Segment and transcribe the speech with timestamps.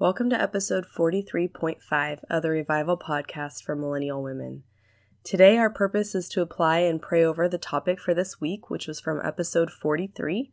[0.00, 4.62] Welcome to episode 43.5 of the Revival Podcast for Millennial Women.
[5.24, 8.86] Today, our purpose is to apply and pray over the topic for this week, which
[8.86, 10.52] was from episode 43,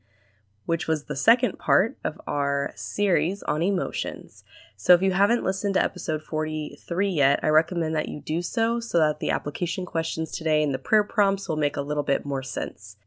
[0.66, 4.44] which was the second part of our series on emotions.
[4.78, 8.80] So, if you haven't listened to episode 43 yet, I recommend that you do so
[8.80, 12.26] so that the application questions today and the prayer prompts will make a little bit
[12.26, 12.98] more sense.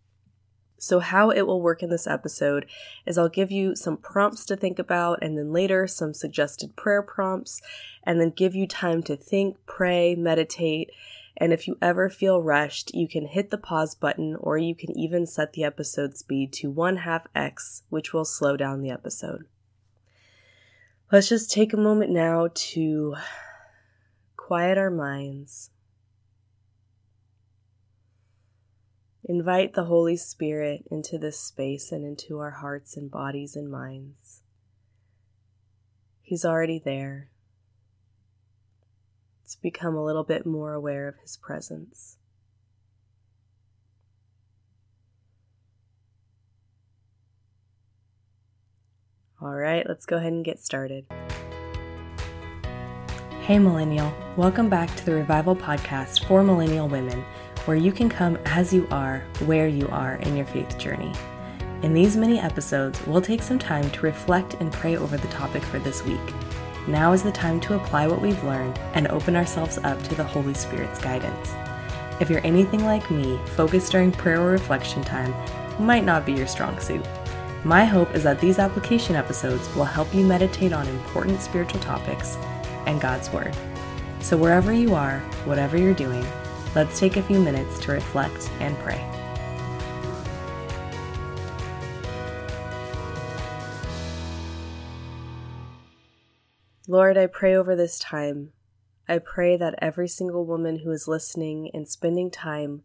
[0.78, 2.66] So, how it will work in this episode
[3.04, 7.02] is I'll give you some prompts to think about, and then later some suggested prayer
[7.02, 7.60] prompts,
[8.04, 10.90] and then give you time to think, pray, meditate.
[11.36, 14.96] And if you ever feel rushed, you can hit the pause button, or you can
[14.96, 19.46] even set the episode speed to 1 half x, which will slow down the episode.
[21.10, 23.16] Let's just take a moment now to
[24.36, 25.70] quiet our minds
[29.30, 34.40] Invite the Holy Spirit into this space and into our hearts and bodies and minds.
[36.22, 37.28] He's already there.
[39.42, 42.16] Let's become a little bit more aware of His presence.
[49.42, 51.04] All right, let's go ahead and get started.
[53.42, 54.10] Hey, Millennial.
[54.36, 57.24] Welcome back to the Revival Podcast for Millennial Women
[57.68, 61.12] where you can come as you are, where you are in your faith journey.
[61.82, 65.62] In these mini episodes, we'll take some time to reflect and pray over the topic
[65.64, 66.18] for this week.
[66.86, 70.24] Now is the time to apply what we've learned and open ourselves up to the
[70.24, 71.52] Holy Spirit's guidance.
[72.22, 75.34] If you're anything like me, focus during prayer or reflection time
[75.78, 77.04] might not be your strong suit.
[77.64, 82.36] My hope is that these application episodes will help you meditate on important spiritual topics
[82.86, 83.54] and God's Word.
[84.20, 86.24] So, wherever you are, whatever you're doing,
[86.78, 89.04] Let's take a few minutes to reflect and pray.
[96.86, 98.52] Lord, I pray over this time.
[99.08, 102.84] I pray that every single woman who is listening and spending time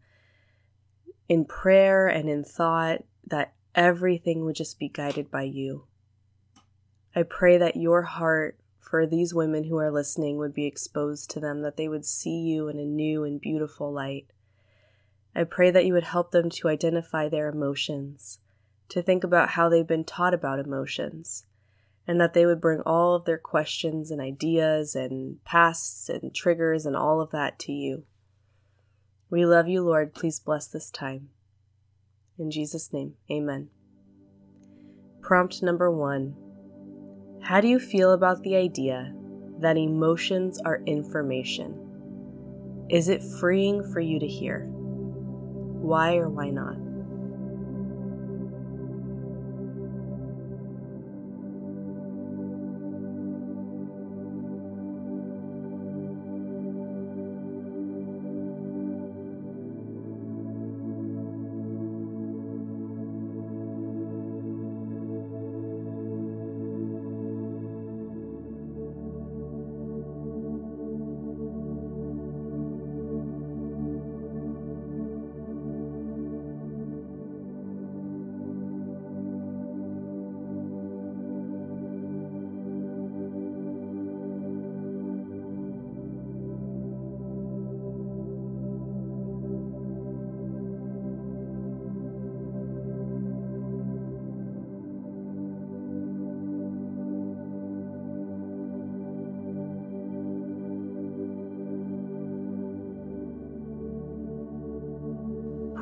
[1.29, 5.83] in prayer and in thought, that everything would just be guided by you.
[7.15, 11.39] I pray that your heart for these women who are listening would be exposed to
[11.39, 14.27] them, that they would see you in a new and beautiful light.
[15.33, 18.39] I pray that you would help them to identify their emotions,
[18.89, 21.45] to think about how they've been taught about emotions,
[22.05, 26.85] and that they would bring all of their questions and ideas and pasts and triggers
[26.85, 28.03] and all of that to you.
[29.29, 30.13] We love you, Lord.
[30.13, 31.29] Please bless this time.
[32.37, 33.69] In Jesus' name, amen.
[35.21, 36.35] Prompt number one
[37.43, 39.13] how do you feel about the idea
[39.59, 41.77] that emotions are information?
[42.89, 44.65] Is it freeing for you to hear?
[44.69, 46.77] Why or why not?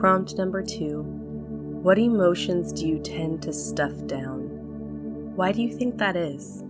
[0.02, 1.04] Prompt number two
[1.84, 4.48] What emotions do you tend to stuff down?
[5.36, 6.64] Why do you think that is?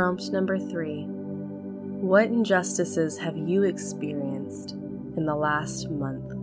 [0.00, 6.39] Prompt number three What injustices have you experienced in the last month?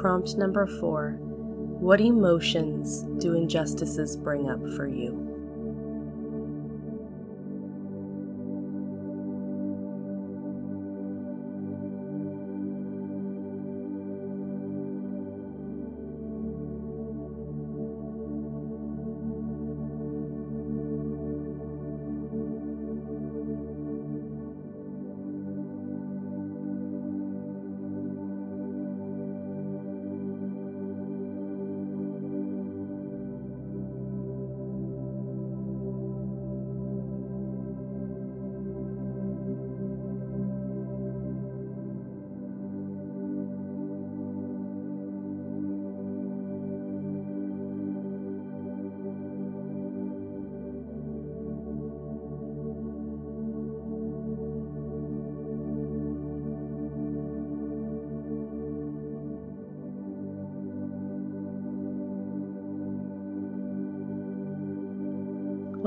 [0.00, 1.18] Prompt number four
[1.80, 5.27] What emotions do injustices bring up for you?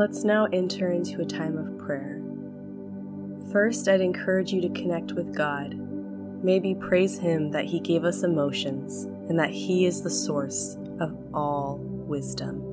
[0.01, 2.19] Let's now enter into a time of prayer.
[3.51, 5.75] First, I'd encourage you to connect with God.
[6.43, 11.15] Maybe praise Him that He gave us emotions and that He is the source of
[11.35, 12.70] all wisdom.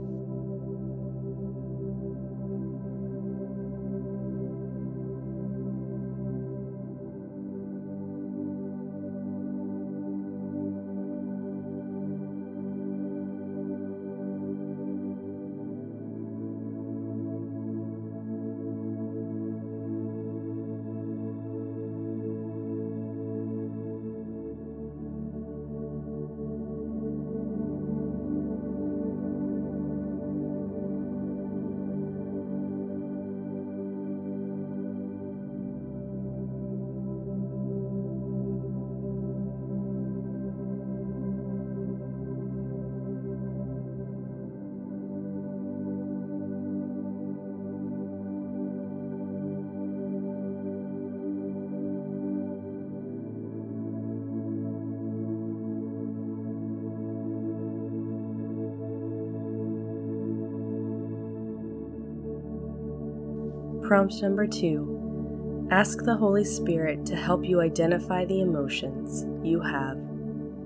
[63.88, 69.96] Prompt number two Ask the Holy Spirit to help you identify the emotions you have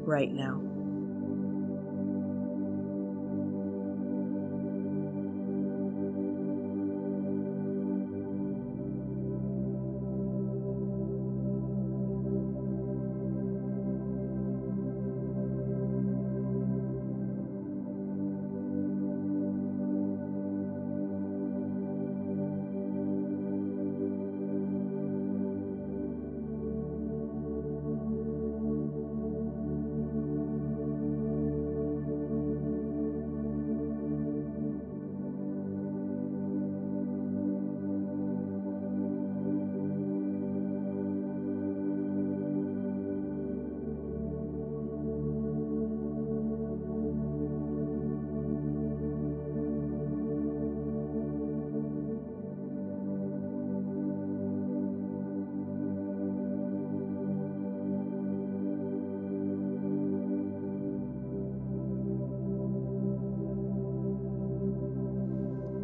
[0.05, 0.61] right now.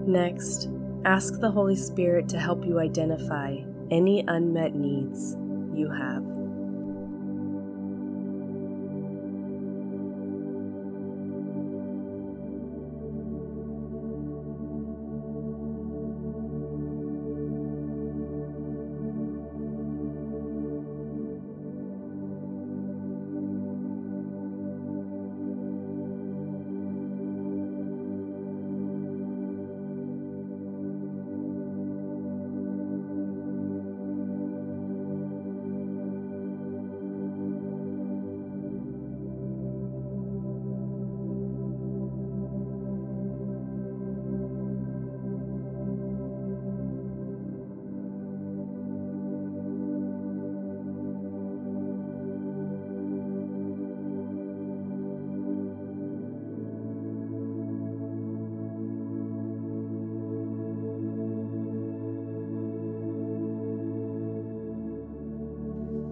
[0.09, 0.71] Next,
[1.05, 3.59] ask the Holy Spirit to help you identify
[3.91, 5.37] any unmet needs
[5.75, 6.25] you have.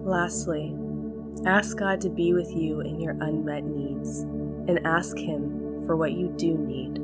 [0.07, 0.73] Lastly,
[1.45, 6.13] ask God to be with you in your unmet needs and ask Him for what
[6.13, 7.01] you do need.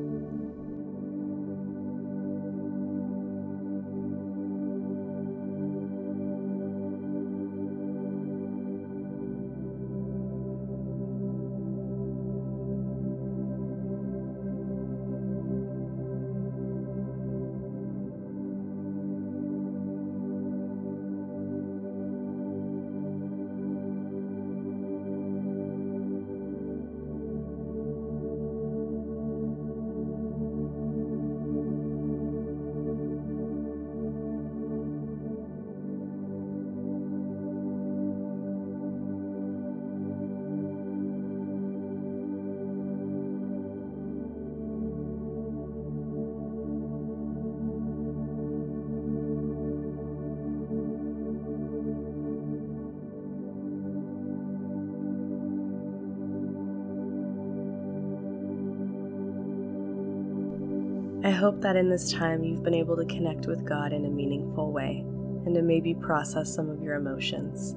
[61.33, 64.71] Hope that in this time you've been able to connect with God in a meaningful
[64.71, 65.03] way
[65.45, 67.75] and to maybe process some of your emotions.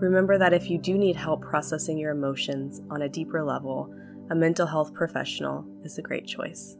[0.00, 3.94] Remember that if you do need help processing your emotions on a deeper level,
[4.30, 6.76] a mental health professional is a great choice.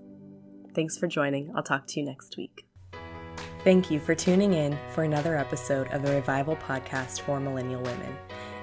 [0.75, 1.53] Thanks for joining.
[1.55, 2.67] I'll talk to you next week.
[3.63, 8.17] Thank you for tuning in for another episode of the Revival Podcast for Millennial Women.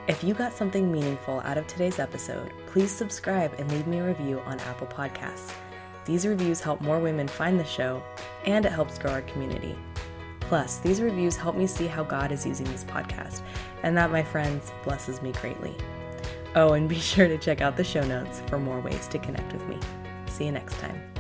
[0.08, 4.08] If you got something meaningful out of today's episode, please subscribe and leave me a
[4.08, 5.54] review on Apple Podcasts.
[6.06, 8.04] These reviews help more women find the show,
[8.46, 9.76] and it helps grow our community.
[10.40, 13.42] Plus, these reviews help me see how God is using this podcast,
[13.84, 15.76] and that, my friends, blesses me greatly.
[16.56, 19.54] Oh, and be sure to check out the show notes for more ways to connect
[19.54, 19.78] with me.
[20.28, 21.19] See you next time.